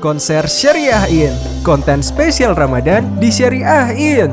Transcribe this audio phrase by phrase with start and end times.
[0.00, 4.32] konser Syariahin, konten spesial Ramadan di Syariahin.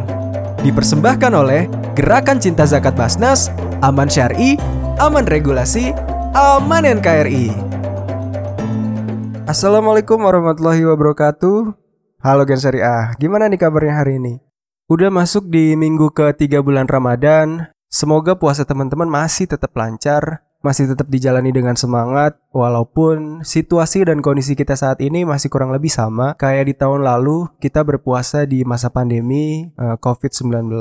[0.64, 3.52] Dipersembahkan oleh Gerakan Cinta Zakat Basnas,
[3.84, 4.56] Aman Syari,
[4.98, 5.92] Aman Regulasi,
[6.34, 7.52] Aman NKRI.
[9.44, 11.76] Assalamualaikum warahmatullahi wabarakatuh.
[12.24, 14.40] Halo Gen Syariah, gimana nih kabarnya hari ini?
[14.88, 21.06] Udah masuk di minggu ke-3 bulan Ramadan, semoga puasa teman-teman masih tetap lancar, masih tetap
[21.08, 26.66] dijalani dengan semangat walaupun situasi dan kondisi kita saat ini masih kurang lebih sama kayak
[26.68, 30.74] di tahun lalu kita berpuasa di masa pandemi uh, eh, COVID-19.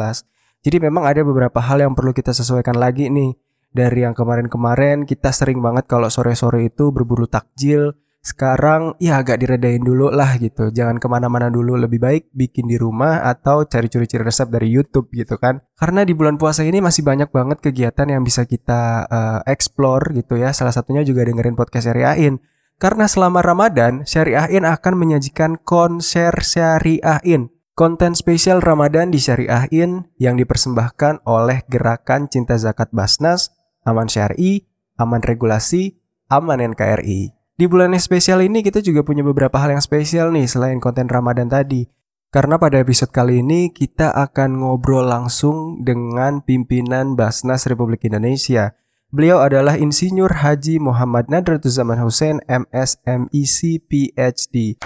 [0.65, 3.37] Jadi memang ada beberapa hal yang perlu kita sesuaikan lagi nih.
[3.77, 7.93] Dari yang kemarin-kemarin kita sering banget kalau sore-sore itu berburu takjil,
[8.27, 10.75] sekarang ya agak diredain dulu lah gitu.
[10.75, 15.15] Jangan ke mana-mana dulu, lebih baik bikin di rumah atau cari curi-curi resep dari YouTube
[15.15, 15.63] gitu kan.
[15.79, 20.35] Karena di bulan puasa ini masih banyak banget kegiatan yang bisa kita uh, explore gitu
[20.35, 20.51] ya.
[20.51, 22.43] Salah satunya juga dengerin podcast Syariahin.
[22.83, 27.55] Karena selama Ramadan, Syariahin akan menyajikan konser Syariahin.
[27.79, 33.55] Konten spesial Ramadan di Syariahin yang dipersembahkan oleh Gerakan Cinta Zakat Basnas,
[33.87, 34.67] Aman Syari,
[34.99, 35.95] Aman Regulasi,
[36.27, 37.36] Aman NKRI.
[37.57, 41.09] Di bulan yang spesial ini kita juga punya beberapa hal yang spesial nih selain konten
[41.09, 41.89] Ramadan tadi.
[42.29, 48.77] Karena pada episode kali ini kita akan ngobrol langsung dengan pimpinan Basnas Republik Indonesia.
[49.09, 54.77] Beliau adalah Insinyur Haji Muhammad Nadratuzaman Hussein MSMEC PhD.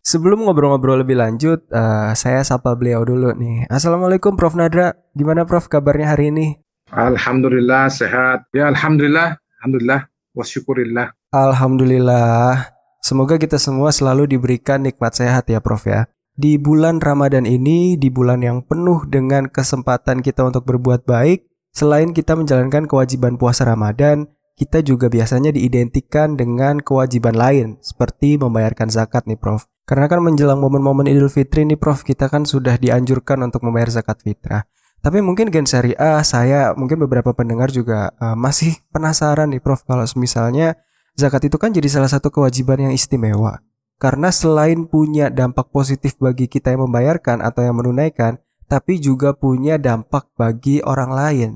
[0.00, 3.68] Sebelum ngobrol-ngobrol lebih lanjut, uh, saya sapa beliau dulu nih.
[3.68, 6.56] Assalamualaikum Prof Nadra, gimana Prof kabarnya hari ini?
[6.88, 8.48] Alhamdulillah sehat.
[8.56, 11.14] Ya Alhamdulillah, Alhamdulillah wasyukurillah.
[11.32, 12.74] Alhamdulillah.
[13.00, 16.10] Semoga kita semua selalu diberikan nikmat sehat ya Prof ya.
[16.34, 22.10] Di bulan Ramadan ini, di bulan yang penuh dengan kesempatan kita untuk berbuat baik, selain
[22.10, 29.26] kita menjalankan kewajiban puasa Ramadan, kita juga biasanya diidentikan dengan kewajiban lain, seperti membayarkan zakat
[29.30, 29.66] nih Prof.
[29.84, 34.22] Karena kan menjelang momen-momen Idul Fitri nih Prof, kita kan sudah dianjurkan untuk membayar zakat
[34.24, 34.66] fitrah.
[35.04, 40.08] Tapi mungkin Gen Syariah, saya mungkin beberapa pendengar juga uh, masih penasaran nih Prof kalau
[40.16, 40.80] misalnya
[41.12, 43.60] zakat itu kan jadi salah satu kewajiban yang istimewa.
[44.00, 49.76] Karena selain punya dampak positif bagi kita yang membayarkan atau yang menunaikan, tapi juga punya
[49.76, 51.50] dampak bagi orang lain.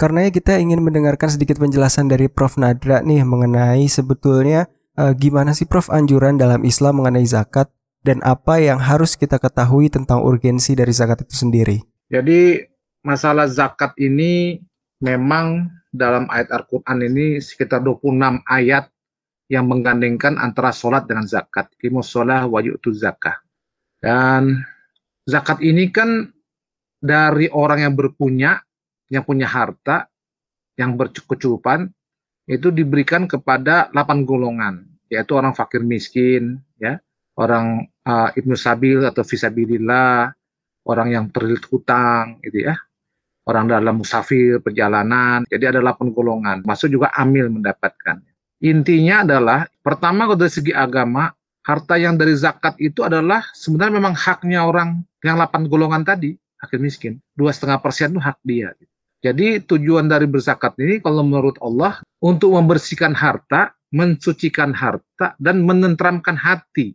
[0.00, 5.68] Karena kita ingin mendengarkan sedikit penjelasan dari Prof Nadra nih mengenai sebetulnya uh, gimana sih
[5.68, 7.68] Prof anjuran dalam Islam mengenai zakat
[8.00, 11.84] dan apa yang harus kita ketahui tentang urgensi dari zakat itu sendiri.
[12.08, 12.73] Jadi
[13.04, 14.58] masalah zakat ini
[15.04, 18.90] memang dalam ayat Al-Quran ini sekitar 26 ayat
[19.52, 21.70] yang menggandengkan antara sholat dengan zakat.
[21.76, 23.38] Kimus sholah wa yu'tu zakah.
[24.00, 24.64] Dan
[25.28, 26.32] zakat ini kan
[26.98, 28.56] dari orang yang berpunya,
[29.12, 30.08] yang punya harta,
[30.80, 31.92] yang berkecukupan,
[32.48, 36.96] itu diberikan kepada 8 golongan, yaitu orang fakir miskin, ya,
[37.36, 40.32] orang uh, ibnu sabil atau visabilillah,
[40.88, 42.76] orang yang terlilit hutang, gitu ya,
[43.44, 45.44] orang dalam musafir, perjalanan.
[45.48, 46.64] Jadi ada 8 golongan.
[46.64, 48.20] Masuk juga amil mendapatkan.
[48.64, 51.28] Intinya adalah, pertama dari segi agama,
[51.64, 56.80] harta yang dari zakat itu adalah sebenarnya memang haknya orang yang 8 golongan tadi, akhir
[56.80, 57.20] miskin.
[57.36, 58.72] Dua setengah persen itu hak dia.
[59.24, 66.36] Jadi tujuan dari berzakat ini kalau menurut Allah untuk membersihkan harta, mensucikan harta, dan menentramkan
[66.36, 66.92] hati.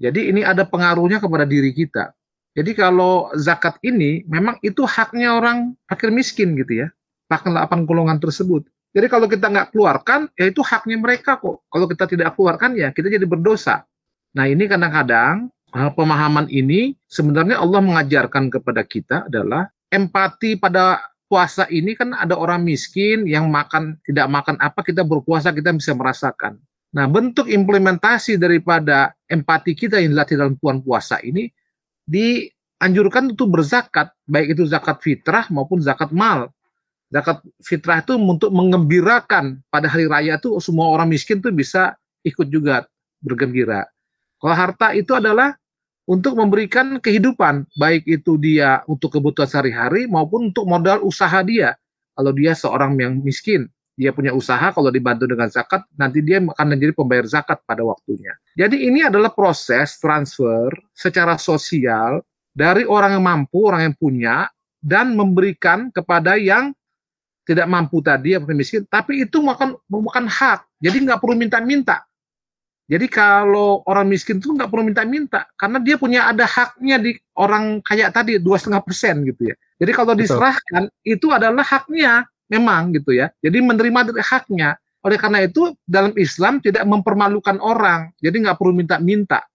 [0.00, 2.16] Jadi ini ada pengaruhnya kepada diri kita.
[2.56, 6.88] Jadi kalau zakat ini memang itu haknya orang fakir miskin gitu ya.
[7.28, 8.64] Bahkan 8 golongan tersebut.
[8.96, 11.60] Jadi kalau kita nggak keluarkan, ya itu haknya mereka kok.
[11.68, 13.84] Kalau kita tidak keluarkan, ya kita jadi berdosa.
[14.32, 21.68] Nah ini kadang-kadang eh, pemahaman ini sebenarnya Allah mengajarkan kepada kita adalah empati pada puasa
[21.68, 26.56] ini kan ada orang miskin yang makan tidak makan apa kita berpuasa kita bisa merasakan.
[26.96, 31.52] Nah bentuk implementasi daripada empati kita yang dilatih dalam puan puasa ini
[32.08, 36.48] dianjurkan untuk berzakat, baik itu zakat fitrah maupun zakat mal.
[37.12, 42.48] Zakat fitrah itu untuk mengembirakan pada hari raya itu semua orang miskin tuh bisa ikut
[42.48, 42.88] juga
[43.20, 43.88] bergembira.
[44.40, 45.56] Kalau harta itu adalah
[46.08, 51.76] untuk memberikan kehidupan, baik itu dia untuk kebutuhan sehari-hari maupun untuk modal usaha dia.
[52.16, 53.68] Kalau dia seorang yang miskin,
[53.98, 58.30] dia punya usaha, kalau dibantu dengan zakat, nanti dia akan menjadi pembayar zakat pada waktunya.
[58.54, 62.22] Jadi ini adalah proses transfer secara sosial
[62.54, 64.46] dari orang yang mampu, orang yang punya,
[64.78, 66.70] dan memberikan kepada yang
[67.42, 70.62] tidak mampu tadi, yang miskin, tapi itu bukan, bukan hak.
[70.78, 72.06] Jadi nggak perlu minta-minta.
[72.88, 77.82] Jadi kalau orang miskin itu nggak perlu minta-minta, karena dia punya ada haknya di orang
[77.82, 79.56] kaya tadi dua setengah persen gitu ya.
[79.82, 81.12] Jadi kalau diserahkan Betul.
[81.18, 83.30] itu adalah haknya memang gitu ya.
[83.40, 84.76] Jadi menerima dari haknya.
[85.06, 89.46] Oleh karena itu dalam Islam tidak mempermalukan orang, jadi nggak perlu minta-minta.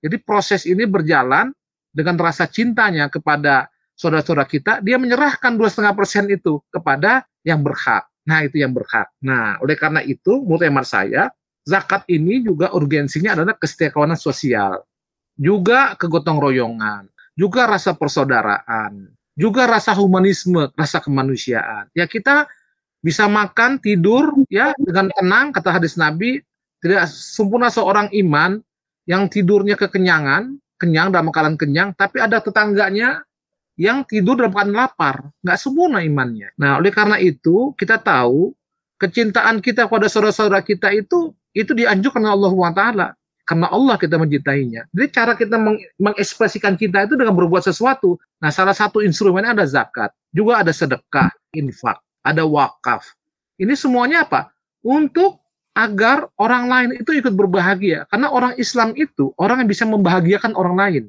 [0.00, 1.52] Jadi proses ini berjalan
[1.92, 3.68] dengan rasa cintanya kepada
[3.98, 8.06] saudara-saudara kita, dia menyerahkan dua setengah persen itu kepada yang berhak.
[8.24, 9.12] Nah itu yang berhak.
[9.20, 11.28] Nah oleh karena itu menurut hemat saya
[11.68, 14.88] zakat ini juga urgensinya adalah kesetiakawanan sosial,
[15.36, 21.86] juga kegotong royongan, juga rasa persaudaraan, juga rasa humanisme, rasa kemanusiaan.
[21.94, 22.50] Ya kita
[22.98, 26.42] bisa makan, tidur ya dengan tenang kata hadis Nabi,
[26.82, 28.58] tidak sempurna seorang iman
[29.06, 33.22] yang tidurnya kekenyangan, kenyang dalam keadaan kenyang, tapi ada tetangganya
[33.78, 36.50] yang tidur dalam keadaan lapar, nggak sempurna imannya.
[36.58, 38.50] Nah, oleh karena itu kita tahu
[38.98, 43.08] kecintaan kita kepada saudara-saudara kita itu itu dianjurkan oleh Allah Taala
[43.48, 44.84] karena Allah kita mencintainya.
[44.92, 48.20] Jadi cara kita meng mengekspresikan cinta itu dengan berbuat sesuatu.
[48.44, 53.08] Nah, salah satu instrumennya ada zakat, juga ada sedekah, infak, ada wakaf.
[53.56, 54.52] Ini semuanya apa?
[54.84, 55.40] Untuk
[55.72, 58.04] agar orang lain itu ikut berbahagia.
[58.12, 61.04] Karena orang Islam itu orang yang bisa membahagiakan orang lain.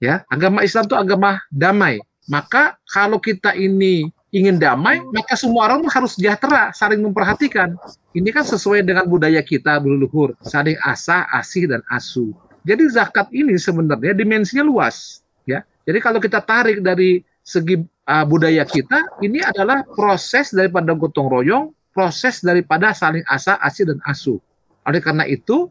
[0.00, 2.00] Ya, agama Islam itu agama damai.
[2.32, 7.76] Maka kalau kita ini ingin damai, maka semua orang harus sejahtera, saling memperhatikan.
[8.16, 12.32] Ini kan sesuai dengan budaya kita berluhur, saling asah, asih dan asuh.
[12.64, 15.60] Jadi zakat ini sebenarnya dimensinya luas, ya.
[15.84, 17.76] Jadi kalau kita tarik dari segi
[18.08, 24.00] uh, budaya kita, ini adalah proses daripada gotong royong, proses daripada saling asah, asih dan
[24.08, 24.40] asuh.
[24.88, 25.68] Oleh karena itu,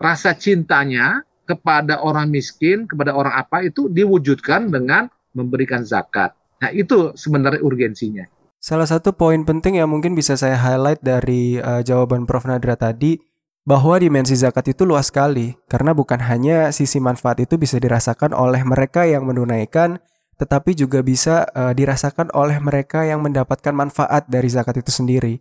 [0.00, 6.37] rasa cintanya kepada orang miskin, kepada orang apa itu diwujudkan dengan memberikan zakat.
[6.58, 8.26] Nah, itu sebenarnya urgensinya.
[8.58, 12.42] Salah satu poin penting yang mungkin bisa saya highlight dari uh, jawaban Prof.
[12.42, 13.22] Nadra tadi,
[13.62, 18.64] bahwa dimensi zakat itu luas sekali, karena bukan hanya sisi manfaat itu bisa dirasakan oleh
[18.66, 20.02] mereka yang menunaikan,
[20.40, 25.38] tetapi juga bisa uh, dirasakan oleh mereka yang mendapatkan manfaat dari zakat itu sendiri.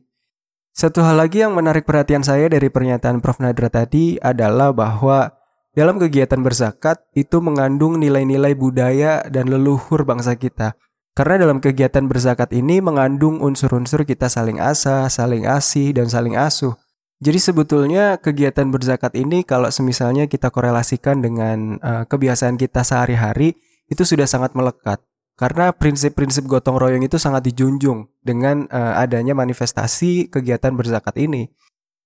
[0.78, 3.42] Satu hal lagi yang menarik perhatian saya dari pernyataan Prof.
[3.42, 5.34] Nadra tadi adalah bahwa
[5.74, 10.78] dalam kegiatan berzakat itu mengandung nilai-nilai budaya dan leluhur bangsa kita.
[11.18, 16.78] Karena dalam kegiatan berzakat ini mengandung unsur-unsur kita saling asah, saling asih, dan saling asuh.
[17.18, 23.58] Jadi sebetulnya kegiatan berzakat ini kalau semisalnya kita korelasikan dengan uh, kebiasaan kita sehari-hari
[23.90, 25.02] itu sudah sangat melekat.
[25.34, 31.50] Karena prinsip-prinsip gotong royong itu sangat dijunjung dengan uh, adanya manifestasi kegiatan berzakat ini.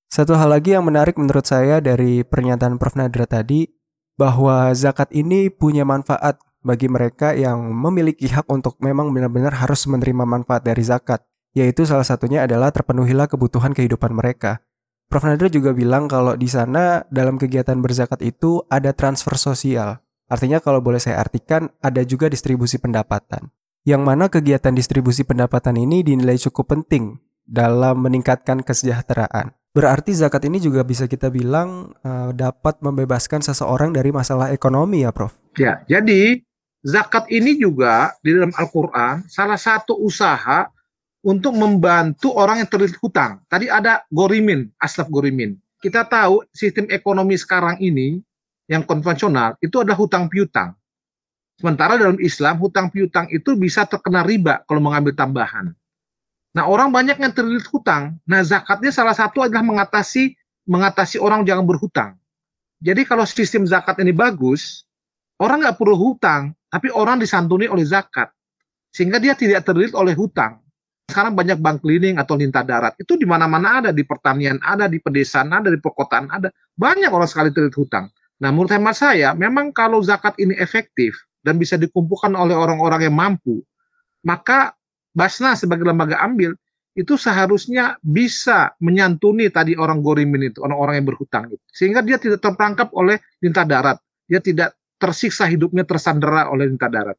[0.07, 2.95] Satu hal lagi yang menarik menurut saya dari pernyataan Prof.
[2.95, 3.67] Nadra tadi,
[4.15, 10.25] bahwa zakat ini punya manfaat bagi mereka yang memiliki hak untuk memang benar-benar harus menerima
[10.25, 11.25] manfaat dari zakat,
[11.57, 14.61] yaitu salah satunya adalah terpenuhilah kebutuhan kehidupan mereka.
[15.11, 15.27] Prof.
[15.27, 19.99] Nadra juga bilang kalau di sana dalam kegiatan berzakat itu ada transfer sosial.
[20.31, 23.51] Artinya kalau boleh saya artikan ada juga distribusi pendapatan.
[23.83, 29.51] Yang mana kegiatan distribusi pendapatan ini dinilai cukup penting dalam meningkatkan kesejahteraan.
[29.75, 35.11] Berarti zakat ini juga bisa kita bilang uh, dapat membebaskan seseorang dari masalah ekonomi ya
[35.11, 35.35] Prof?
[35.59, 36.43] Ya, jadi
[36.81, 40.69] zakat ini juga di dalam Al-Quran salah satu usaha
[41.21, 43.41] untuk membantu orang yang terlilit hutang.
[43.45, 45.57] Tadi ada gorimin, aslaf gorimin.
[45.81, 48.21] Kita tahu sistem ekonomi sekarang ini
[48.69, 50.77] yang konvensional itu adalah hutang piutang.
[51.61, 55.73] Sementara dalam Islam hutang piutang itu bisa terkena riba kalau mengambil tambahan.
[56.57, 58.17] Nah orang banyak yang terlilit hutang.
[58.25, 60.33] Nah zakatnya salah satu adalah mengatasi
[60.65, 62.17] mengatasi orang jangan berhutang.
[62.81, 64.81] Jadi kalau sistem zakat ini bagus,
[65.41, 68.29] orang nggak perlu hutang, tapi orang disantuni oleh zakat
[68.93, 70.61] sehingga dia tidak terlilit oleh hutang.
[71.09, 74.95] Sekarang banyak bank keliling atau linta darat itu di mana-mana ada di pertanian ada di
[75.01, 78.07] pedesaan ada di perkotaan ada banyak orang sekali terlilit hutang.
[78.39, 83.15] Nah menurut hemat saya memang kalau zakat ini efektif dan bisa dikumpulkan oleh orang-orang yang
[83.17, 83.59] mampu
[84.23, 84.71] maka
[85.11, 86.55] Basna sebagai lembaga ambil
[86.95, 91.63] itu seharusnya bisa menyantuni tadi orang gorimin itu, orang-orang yang berhutang itu.
[91.71, 93.99] Sehingga dia tidak terperangkap oleh linta darat.
[94.27, 97.17] Dia tidak tersiksa hidupnya tersandera oleh lintah darat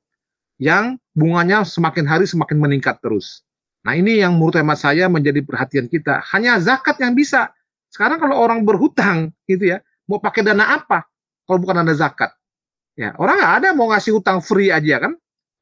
[0.63, 3.43] yang bunganya semakin hari semakin meningkat terus.
[3.83, 6.23] Nah ini yang menurut hemat saya menjadi perhatian kita.
[6.31, 7.51] Hanya zakat yang bisa.
[7.91, 11.03] Sekarang kalau orang berhutang gitu ya, mau pakai dana apa
[11.45, 12.31] kalau bukan dana zakat?
[12.95, 15.13] Ya orang nggak ada mau ngasih hutang free aja kan?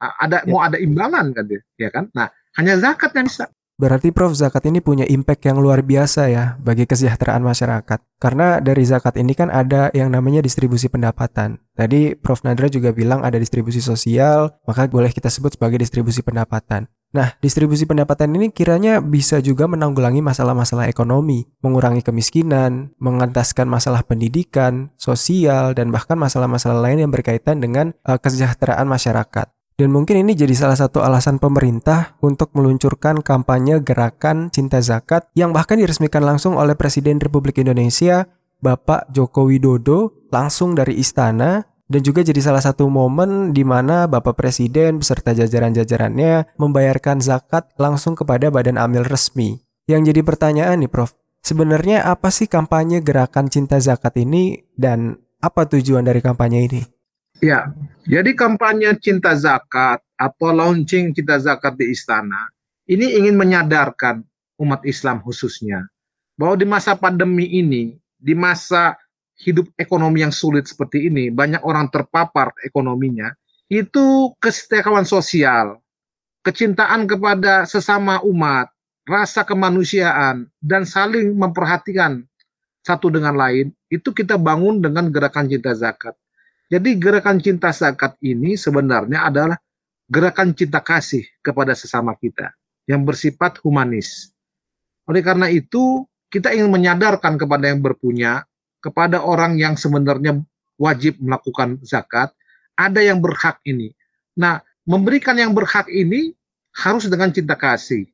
[0.01, 0.49] Ada ya.
[0.49, 2.13] mau ada imbangan kan dia, ya kan?
[2.13, 2.29] Nah
[2.61, 3.49] hanya zakat yang bisa.
[3.81, 7.97] Berarti Prof zakat ini punya impact yang luar biasa ya bagi kesejahteraan masyarakat.
[8.21, 11.57] Karena dari zakat ini kan ada yang namanya distribusi pendapatan.
[11.73, 16.85] Tadi Prof Nadra juga bilang ada distribusi sosial, maka boleh kita sebut sebagai distribusi pendapatan.
[17.11, 24.93] Nah, distribusi pendapatan ini kiranya bisa juga menanggulangi masalah-masalah ekonomi, mengurangi kemiskinan, mengentaskan masalah pendidikan,
[24.95, 29.51] sosial, dan bahkan masalah-masalah lain yang berkaitan dengan uh, kesejahteraan masyarakat.
[29.81, 35.57] Dan mungkin ini jadi salah satu alasan pemerintah untuk meluncurkan kampanye gerakan cinta zakat yang
[35.57, 38.29] bahkan diresmikan langsung oleh Presiden Republik Indonesia
[38.61, 44.37] Bapak Joko Widodo langsung dari istana dan juga jadi salah satu momen di mana Bapak
[44.37, 49.65] Presiden beserta jajaran-jajarannya membayarkan zakat langsung kepada badan amil resmi.
[49.89, 55.65] Yang jadi pertanyaan nih Prof, sebenarnya apa sih kampanye gerakan cinta zakat ini dan apa
[55.65, 57.00] tujuan dari kampanye ini?
[57.41, 57.73] Ya,
[58.05, 62.53] jadi kampanye cinta zakat atau launching cinta zakat di istana
[62.85, 64.21] ini ingin menyadarkan
[64.61, 65.89] umat Islam khususnya
[66.37, 68.97] bahwa di masa pandemi ini, di masa
[69.41, 73.33] hidup ekonomi yang sulit seperti ini, banyak orang terpapar ekonominya,
[73.71, 75.81] itu kesetiakawan sosial,
[76.45, 78.69] kecintaan kepada sesama umat,
[79.09, 82.21] rasa kemanusiaan, dan saling memperhatikan
[82.85, 86.13] satu dengan lain, itu kita bangun dengan gerakan cinta zakat.
[86.71, 89.59] Jadi gerakan cinta zakat ini sebenarnya adalah
[90.07, 92.55] gerakan cinta kasih kepada sesama kita
[92.87, 94.31] yang bersifat humanis.
[95.03, 98.47] Oleh karena itu, kita ingin menyadarkan kepada yang berpunya
[98.81, 100.41] kepada orang yang sebenarnya
[100.81, 102.33] wajib melakukan zakat,
[102.73, 103.93] ada yang berhak ini.
[104.33, 104.59] Nah,
[104.89, 106.33] memberikan yang berhak ini
[106.73, 108.09] harus dengan cinta kasih,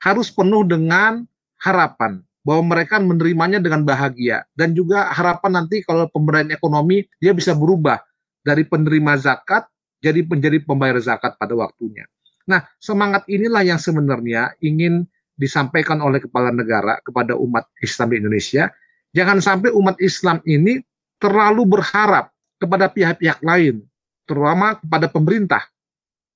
[0.00, 1.28] harus penuh dengan
[1.60, 7.58] harapan bahwa mereka menerimanya dengan bahagia dan juga harapan nanti kalau pemberian ekonomi dia bisa
[7.58, 7.98] berubah
[8.46, 9.66] dari penerima zakat
[9.98, 12.06] jadi menjadi pembayar zakat pada waktunya.
[12.46, 15.02] Nah, semangat inilah yang sebenarnya ingin
[15.34, 18.70] disampaikan oleh kepala negara kepada umat Islam di Indonesia
[19.16, 20.84] Jangan sampai umat Islam ini
[21.16, 22.28] terlalu berharap
[22.60, 23.80] kepada pihak-pihak lain,
[24.28, 25.64] terutama kepada pemerintah.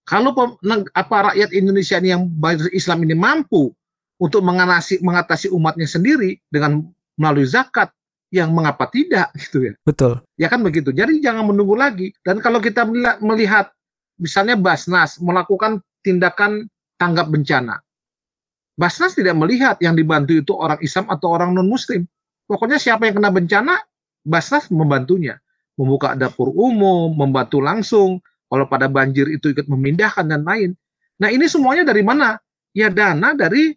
[0.09, 0.33] Kalau
[0.97, 2.25] apa rakyat Indonesia ini yang
[2.73, 3.77] Islam ini mampu
[4.21, 6.85] untuk mengatasi mengatasi umatnya sendiri dengan
[7.17, 7.89] melalui zakat,
[8.31, 9.75] yang mengapa tidak gitu ya.
[9.83, 10.23] Betul.
[10.39, 10.95] Ya kan begitu.
[10.95, 12.15] Jadi jangan menunggu lagi.
[12.23, 12.87] Dan kalau kita
[13.21, 13.75] melihat
[14.17, 17.83] misalnya Basnas melakukan tindakan tanggap bencana.
[18.79, 22.09] Basnas tidak melihat yang dibantu itu orang Islam atau orang non muslim.
[22.49, 23.75] Pokoknya siapa yang kena bencana,
[24.25, 25.37] Basnas membantunya.
[25.77, 28.25] Membuka dapur umum, membantu langsung.
[28.51, 30.75] Kalau pada banjir itu ikut memindahkan dan lain.
[31.21, 32.41] Nah ini semuanya dari mana?
[32.73, 33.77] Ya dana dari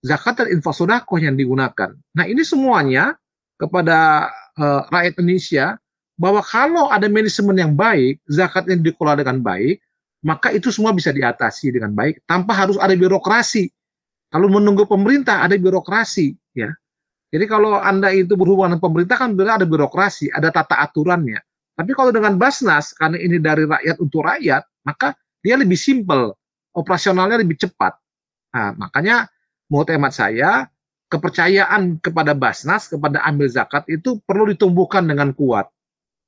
[0.00, 0.76] zakat dan infak
[1.20, 1.90] yang digunakan.
[2.16, 3.16] Nah ini semuanya
[3.60, 5.76] kepada uh, rakyat Indonesia
[6.20, 9.80] bahwa kalau ada manajemen yang baik, zakat yang dikelola dengan baik,
[10.20, 13.72] maka itu semua bisa diatasi dengan baik tanpa harus ada birokrasi.
[14.30, 16.70] Kalau menunggu pemerintah ada birokrasi, ya.
[17.30, 21.38] Jadi kalau Anda itu berhubungan dengan pemerintah kan berarti ada birokrasi, ada tata aturannya.
[21.78, 26.34] Tapi kalau dengan Basnas, karena ini dari rakyat untuk rakyat, maka dia lebih simpel,
[26.74, 27.96] operasionalnya lebih cepat.
[28.50, 29.30] Nah, makanya
[29.70, 30.66] menurut hemat saya,
[31.10, 35.70] kepercayaan kepada Basnas, kepada ambil zakat itu perlu ditumbuhkan dengan kuat.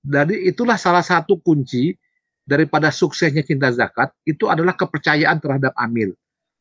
[0.03, 1.95] Jadi itulah salah satu kunci
[2.43, 6.15] daripada suksesnya cinta zakat, itu adalah kepercayaan terhadap amil.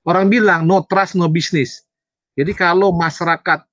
[0.06, 1.86] Orang bilang no trust, no business.
[2.38, 3.66] Jadi kalau masyarakat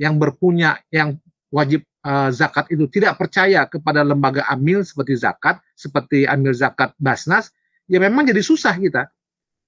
[0.00, 1.20] yang berpunya yang
[1.52, 7.52] wajib uh, zakat itu tidak percaya kepada lembaga amil seperti zakat, seperti amil zakat Basnas,
[7.88, 9.12] ya memang jadi susah kita.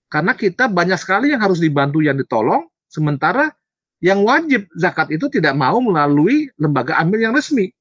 [0.09, 2.65] Karena kita banyak sekali yang harus dibantu yang ditolong,
[2.95, 3.51] sementara
[3.99, 7.75] yang wajib zakat itu tidak mau melalui lembaga amil yang resmi.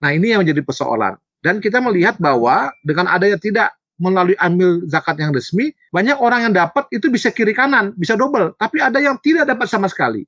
[0.00, 1.20] Nah ini yang menjadi persoalan.
[1.44, 6.54] Dan kita melihat bahwa dengan adanya tidak melalui amil zakat yang resmi, banyak orang yang
[6.54, 8.54] dapat itu bisa kiri kanan, bisa double.
[8.56, 10.22] Tapi ada yang tidak dapat sama sekali.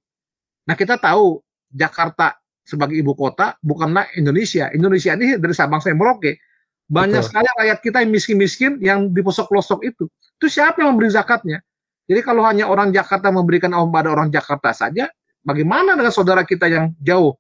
[0.67, 1.39] Nah kita tahu
[1.71, 2.35] Jakarta
[2.67, 4.71] sebagai ibu kota bukanlah Indonesia.
[4.75, 6.33] Indonesia ini dari Sabang sampai Merauke.
[6.91, 7.29] Banyak Betul.
[7.31, 10.11] sekali rakyat kita yang miskin-miskin yang di pelosok-pelosok itu.
[10.11, 11.63] Itu siapa yang memberi zakatnya?
[12.11, 15.07] Jadi kalau hanya orang Jakarta memberikan kepada orang Jakarta saja,
[15.47, 17.39] bagaimana dengan saudara kita yang jauh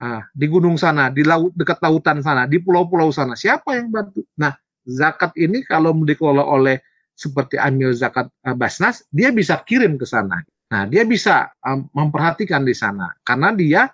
[0.00, 4.24] nah, di gunung sana, di laut dekat lautan sana, di pulau-pulau sana, siapa yang bantu?
[4.40, 4.56] Nah,
[4.88, 6.80] zakat ini kalau dikelola oleh
[7.12, 10.40] seperti amil zakat uh, Basnas, dia bisa kirim ke sana.
[10.72, 13.92] Nah, dia bisa uh, memperhatikan di sana karena dia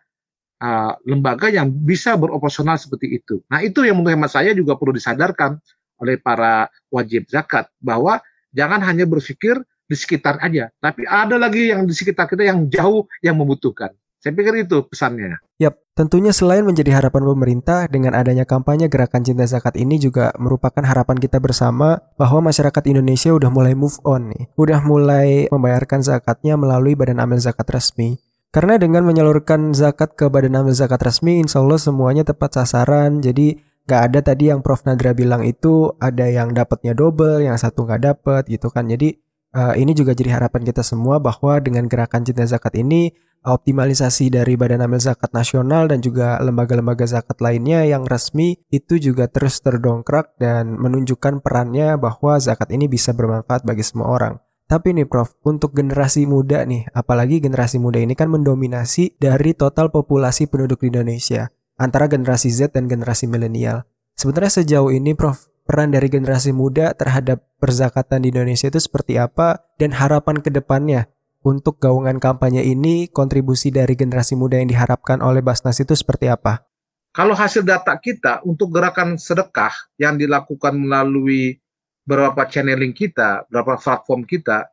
[0.63, 3.43] uh, lembaga yang bisa beroperasional seperti itu.
[3.51, 5.59] Nah, itu yang menurut hemat saya juga perlu disadarkan
[5.99, 8.23] oleh para wajib zakat bahwa
[8.55, 13.07] jangan hanya berpikir di sekitar aja, tapi ada lagi yang di sekitar kita yang jauh
[13.23, 13.95] yang membutuhkan.
[14.27, 15.39] Saya pikir itu pesannya.
[15.63, 20.83] Yap, tentunya selain menjadi harapan pemerintah, dengan adanya kampanye gerakan cinta zakat ini juga merupakan
[20.83, 24.51] harapan kita bersama bahwa masyarakat Indonesia udah mulai move on nih.
[24.59, 28.19] Udah mulai membayarkan zakatnya melalui badan amil zakat resmi.
[28.51, 33.23] Karena dengan menyalurkan zakat ke badan amil zakat resmi, insya Allah semuanya tepat sasaran.
[33.23, 34.83] Jadi gak ada tadi yang Prof.
[34.89, 38.91] Nadra bilang itu ada yang dapatnya double, yang satu gak dapet gitu kan.
[38.91, 39.23] Jadi
[39.55, 43.15] uh, ini juga jadi harapan kita semua bahwa dengan gerakan cinta zakat ini
[43.47, 49.31] optimalisasi dari Badan Amil Zakat Nasional dan juga lembaga-lembaga zakat lainnya yang resmi itu juga
[49.31, 54.35] terus terdongkrak dan menunjukkan perannya bahwa zakat ini bisa bermanfaat bagi semua orang.
[54.67, 59.95] Tapi nih Prof, untuk generasi muda nih, apalagi generasi muda ini kan mendominasi dari total
[59.95, 63.87] populasi penduduk di Indonesia, antara generasi Z dan generasi milenial.
[64.19, 69.67] Sebenarnya sejauh ini Prof, peran dari generasi muda terhadap perzakatan di Indonesia itu seperti apa
[69.77, 71.11] dan harapan ke depannya
[71.43, 76.63] untuk gaungan kampanye ini kontribusi dari generasi muda yang diharapkan oleh Basnas itu seperti apa?
[77.11, 81.59] Kalau hasil data kita untuk gerakan sedekah yang dilakukan melalui
[82.07, 84.69] beberapa channeling kita, beberapa platform kita,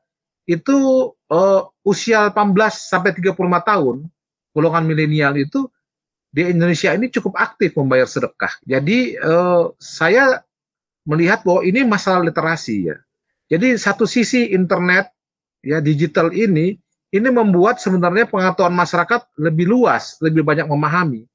[0.46, 3.98] itu uh, usia 18 sampai 35 tahun,
[4.52, 5.66] golongan milenial itu
[6.34, 8.60] di Indonesia ini cukup aktif membayar sedekah.
[8.66, 10.42] Jadi uh, saya
[11.04, 12.98] melihat bahwa ini masalah literasi ya.
[13.52, 15.12] Jadi satu sisi internet
[15.64, 16.80] ya digital ini
[17.14, 21.30] ini membuat sebenarnya pengetahuan masyarakat lebih luas, lebih banyak memahami.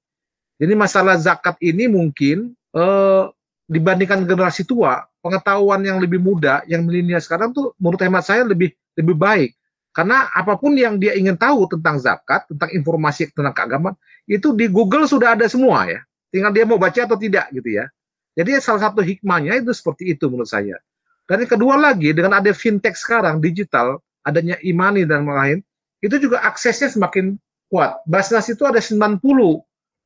[0.59, 3.25] Jadi masalah zakat ini mungkin eh,
[3.71, 8.75] dibandingkan generasi tua, pengetahuan yang lebih muda, yang milenial sekarang tuh menurut hemat saya lebih
[8.99, 9.55] lebih baik.
[9.95, 13.95] Karena apa pun yang dia ingin tahu tentang zakat, tentang informasi tentang keagamaan,
[14.27, 16.03] itu di Google sudah ada semua ya.
[16.29, 17.89] Tinggal dia mau baca atau tidak gitu ya.
[18.38, 20.78] Jadi salah satu hikmahnya itu seperti itu menurut saya.
[21.26, 25.59] Dan yang kedua lagi dengan ada fintech sekarang digital, adanya imani dan lain,
[25.99, 27.35] itu juga aksesnya semakin
[27.66, 27.99] kuat.
[28.07, 29.18] Basnas itu ada 90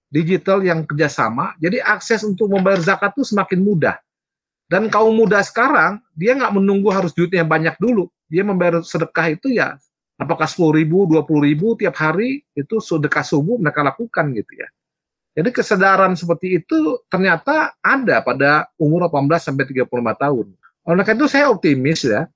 [0.09, 3.97] digital yang kerjasama, jadi akses untuk membayar zakat itu semakin mudah.
[4.65, 8.09] Dan kaum muda sekarang, dia nggak menunggu harus duitnya banyak dulu.
[8.33, 9.77] Dia membayar sedekah itu ya,
[10.17, 14.69] apakah 10 ribu, 20 ribu tiap hari, itu sedekah subuh mereka lakukan gitu ya.
[15.33, 19.89] Jadi kesadaran seperti itu ternyata ada pada umur 18 sampai 35
[20.21, 20.47] tahun.
[20.85, 22.29] Oleh karena itu saya optimis ya,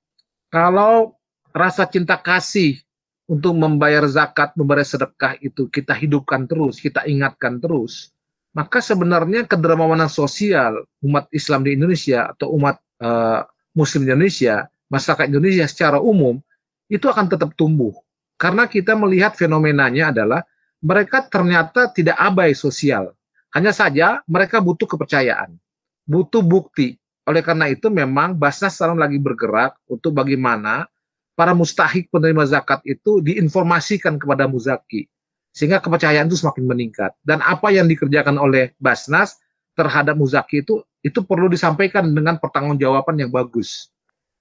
[0.49, 1.13] kalau
[1.53, 2.81] rasa cinta kasih
[3.29, 8.15] untuk membayar zakat, membayar sedekah itu kita hidupkan terus, kita ingatkan terus,
[8.55, 13.45] maka sebenarnya kedermawanan sosial umat Islam di Indonesia atau umat uh,
[13.77, 16.41] Muslim di Indonesia, masyarakat Indonesia secara umum
[16.89, 17.93] itu akan tetap tumbuh.
[18.39, 20.41] Karena kita melihat fenomenanya adalah
[20.87, 23.11] mereka ternyata tidak abai sosial.
[23.51, 25.59] Hanya saja mereka butuh kepercayaan,
[26.07, 26.95] butuh bukti.
[27.27, 30.87] Oleh karena itu memang Basnas sekarang lagi bergerak untuk bagaimana
[31.35, 35.11] para mustahik penerima zakat itu diinformasikan kepada muzaki
[35.51, 39.37] sehingga kepercayaan itu semakin meningkat dan apa yang dikerjakan oleh Basnas
[39.77, 43.93] terhadap muzaki itu itu perlu disampaikan dengan pertanggungjawaban yang bagus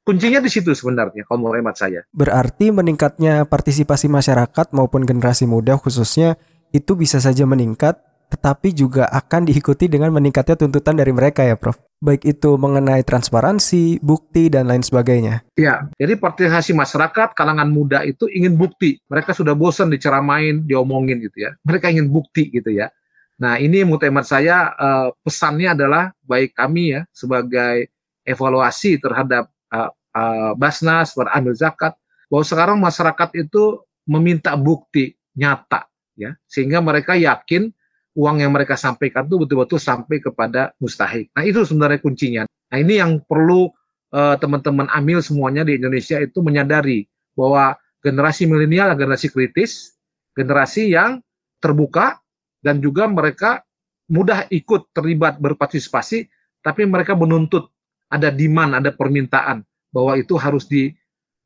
[0.07, 5.75] kuncinya di situ sebenarnya kalau menurut hemat saya berarti meningkatnya partisipasi masyarakat maupun generasi muda
[5.75, 6.39] khususnya
[6.71, 11.79] itu bisa saja meningkat tetapi juga akan diikuti dengan meningkatnya tuntutan dari mereka ya Prof.
[11.97, 15.47] Baik itu mengenai transparansi, bukti, dan lain sebagainya.
[15.57, 19.01] Ya, jadi partisipasi masyarakat, kalangan muda itu ingin bukti.
[19.09, 21.57] Mereka sudah bosan diceramain, diomongin gitu ya.
[21.65, 22.93] Mereka ingin bukti gitu ya.
[23.41, 27.93] Nah ini mutemat saya uh, pesannya adalah baik kami ya sebagai
[28.25, 31.95] evaluasi terhadap uh, uh, Basnas, berambil zakat,
[32.31, 37.69] bahwa sekarang masyarakat itu meminta bukti nyata ya sehingga mereka yakin
[38.17, 41.29] uang yang mereka sampaikan itu betul-betul sampai kepada mustahik.
[41.37, 42.43] Nah itu sebenarnya kuncinya.
[42.49, 43.69] Nah ini yang perlu
[44.17, 47.05] uh, teman-teman amil semuanya di Indonesia itu menyadari
[47.37, 50.01] bahwa generasi milenial adalah generasi kritis,
[50.33, 51.21] generasi yang
[51.61, 52.17] terbuka
[52.65, 53.61] dan juga mereka
[54.09, 56.33] mudah ikut terlibat berpartisipasi,
[56.65, 57.69] tapi mereka menuntut
[58.07, 60.93] ada demand, ada permintaan bahwa itu harus di,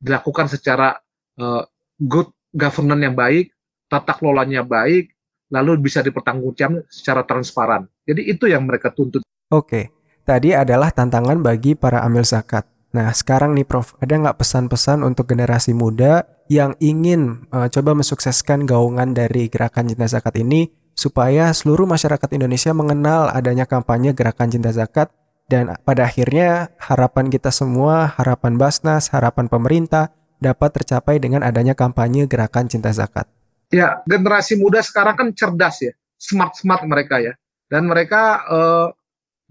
[0.01, 0.96] dilakukan secara
[1.40, 1.62] uh,
[2.01, 3.53] good governance yang baik,
[3.87, 5.12] tata kelolanya baik,
[5.51, 7.87] lalu bisa dipertanggungjawabkan secara transparan.
[8.07, 9.23] Jadi itu yang mereka tuntut.
[9.51, 9.90] Oke,
[10.23, 12.66] tadi adalah tantangan bagi para amil zakat.
[12.90, 18.66] Nah, sekarang nih Prof, ada nggak pesan-pesan untuk generasi muda yang ingin uh, coba mensukseskan
[18.66, 24.75] gaungan dari gerakan cinta zakat ini supaya seluruh masyarakat Indonesia mengenal adanya kampanye gerakan cinta
[24.75, 25.14] zakat
[25.51, 32.31] dan pada akhirnya harapan kita semua, harapan Basnas, harapan pemerintah dapat tercapai dengan adanya kampanye
[32.31, 33.27] gerakan cinta zakat.
[33.75, 35.91] Ya, generasi muda sekarang kan cerdas ya,
[36.23, 37.35] smart-smart mereka ya.
[37.67, 38.89] Dan mereka uh,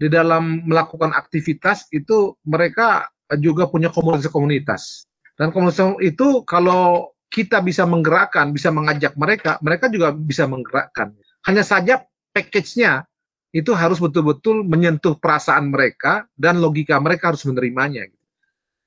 [0.00, 5.04] di dalam melakukan aktivitas itu mereka juga punya komunitas-komunitas.
[5.36, 11.12] Dan komunitas itu kalau kita bisa menggerakkan, bisa mengajak mereka, mereka juga bisa menggerakkan.
[11.44, 12.00] Hanya saja
[12.32, 13.04] package-nya
[13.50, 18.06] itu harus betul-betul menyentuh perasaan mereka dan logika mereka harus menerimanya.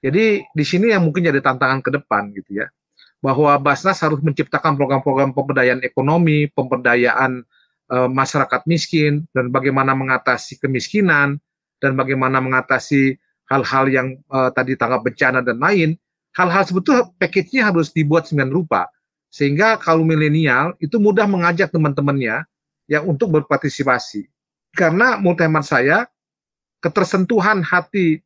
[0.04, 2.68] Jadi di sini yang mungkin jadi tantangan ke depan gitu ya
[3.24, 7.48] bahwa Basnas harus menciptakan program-program pemberdayaan ekonomi, pemberdayaan
[7.88, 11.40] e, masyarakat miskin, dan bagaimana mengatasi kemiskinan,
[11.80, 13.16] dan bagaimana mengatasi
[13.48, 15.96] hal-hal yang e, tadi tanggap bencana dan lain.
[16.36, 18.92] Hal-hal sebetulnya package-nya harus dibuat dengan rupa,
[19.34, 22.46] Sehingga kaum milenial itu mudah mengajak teman-temannya
[22.86, 24.30] ya untuk berpartisipasi.
[24.74, 26.10] Karena menurut hemat saya
[26.82, 28.20] ketersentuhan hati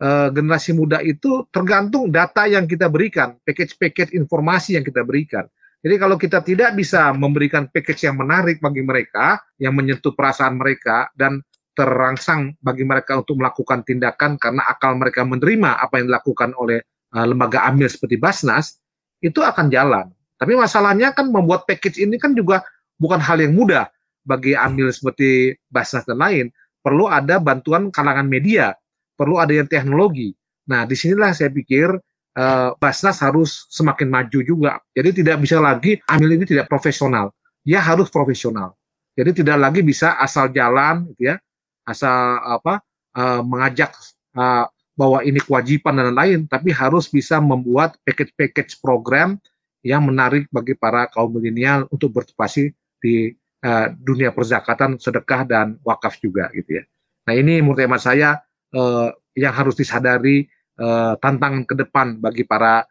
[0.00, 5.46] uh, generasi muda itu tergantung data yang kita berikan, package-package informasi yang kita berikan.
[5.80, 11.08] Jadi kalau kita tidak bisa memberikan package yang menarik bagi mereka, yang menyentuh perasaan mereka
[11.16, 11.40] dan
[11.72, 16.84] terangsang bagi mereka untuk melakukan tindakan karena akal mereka menerima apa yang dilakukan oleh
[17.16, 18.76] uh, lembaga amil seperti Basnas,
[19.24, 20.08] itu akan jalan.
[20.36, 22.64] Tapi masalahnya kan membuat package ini kan juga
[23.00, 23.88] bukan hal yang mudah
[24.24, 26.46] bagi amil seperti Basnas dan lain.
[26.80, 28.72] Perlu ada bantuan kalangan media,
[29.16, 30.32] perlu ada yang teknologi.
[30.70, 31.92] Nah, di sinilah saya pikir
[32.40, 34.80] uh, Basnas harus semakin maju juga.
[34.96, 37.34] Jadi tidak bisa lagi amil ini tidak profesional.
[37.60, 38.72] Dia harus profesional.
[39.12, 41.36] Jadi tidak lagi bisa asal jalan, gitu ya,
[41.84, 42.80] asal apa
[43.18, 43.92] uh, mengajak
[44.32, 44.64] uh,
[44.96, 49.36] bahwa ini kewajiban dan lain-lain, tapi harus bisa membuat package-package program
[49.80, 53.32] yang menarik bagi para kaum milenial untuk berpartisipasi di
[53.64, 56.84] uh, dunia perzakatan, sedekah dan wakaf juga gitu ya.
[57.28, 58.40] Nah ini menurut hemat saya
[58.74, 60.48] uh, yang harus disadari
[60.80, 62.84] uh, tantangan ke depan bagi para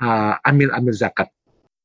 [0.00, 1.30] uh, amil-amil zakat.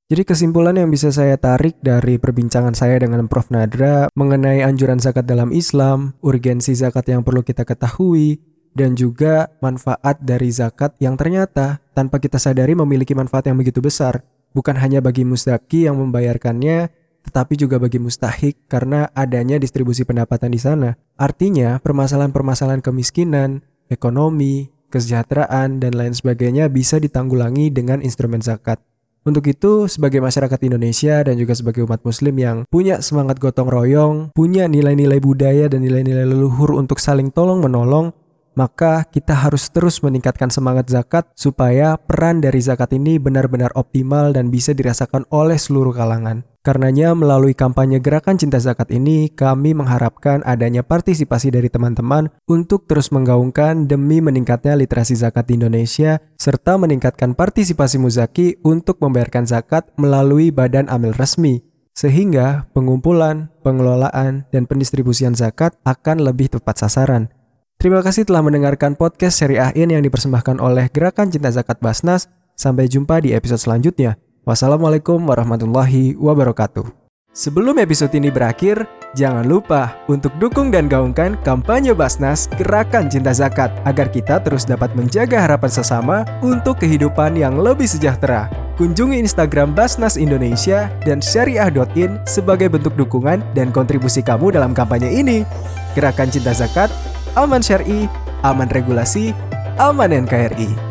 [0.10, 3.54] Jadi kesimpulan yang bisa saya tarik dari perbincangan saya dengan Prof.
[3.54, 8.42] Nadra mengenai anjuran zakat dalam Islam, urgensi zakat yang perlu kita ketahui,
[8.74, 14.26] dan juga manfaat dari zakat yang ternyata tanpa kita sadari memiliki manfaat yang begitu besar.
[14.50, 16.90] Bukan hanya bagi mustaki yang membayarkannya,
[17.26, 20.96] tetapi juga bagi mustahik karena adanya distribusi pendapatan di sana.
[21.20, 28.82] Artinya, permasalahan-permasalahan kemiskinan, ekonomi, kesejahteraan, dan lain sebagainya bisa ditanggulangi dengan instrumen zakat.
[29.28, 34.16] Untuk itu, sebagai masyarakat Indonesia dan juga sebagai umat muslim yang punya semangat gotong royong,
[34.32, 38.16] punya nilai-nilai budaya dan nilai-nilai leluhur untuk saling tolong-menolong,
[38.60, 44.52] maka kita harus terus meningkatkan semangat zakat supaya peran dari zakat ini benar-benar optimal dan
[44.52, 46.44] bisa dirasakan oleh seluruh kalangan.
[46.60, 53.16] Karenanya melalui kampanye Gerakan Cinta Zakat ini, kami mengharapkan adanya partisipasi dari teman-teman untuk terus
[53.16, 60.52] menggaungkan demi meningkatnya literasi zakat di Indonesia, serta meningkatkan partisipasi muzaki untuk membayarkan zakat melalui
[60.52, 61.64] badan amil resmi,
[61.96, 67.32] sehingga pengumpulan, pengelolaan, dan pendistribusian zakat akan lebih tepat sasaran.
[67.80, 72.28] Terima kasih telah mendengarkan podcast seri AIN yang dipersembahkan oleh Gerakan Cinta Zakat Basnas.
[72.52, 74.20] Sampai jumpa di episode selanjutnya.
[74.44, 76.84] Wassalamualaikum warahmatullahi wabarakatuh.
[77.32, 78.84] Sebelum episode ini berakhir,
[79.16, 84.92] jangan lupa untuk dukung dan gaungkan kampanye Basnas Gerakan Cinta Zakat agar kita terus dapat
[84.92, 88.52] menjaga harapan sesama untuk kehidupan yang lebih sejahtera.
[88.76, 95.48] Kunjungi Instagram Basnas Indonesia dan syariah.in sebagai bentuk dukungan dan kontribusi kamu dalam kampanye ini.
[95.96, 96.92] Gerakan Cinta Zakat,
[97.38, 98.10] aman syari,
[98.42, 99.36] aman regulasi,
[99.78, 100.89] aman NKRI.